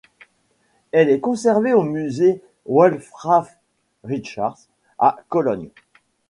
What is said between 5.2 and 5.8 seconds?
Cologne.